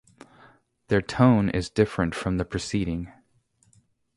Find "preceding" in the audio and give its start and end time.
2.43-3.13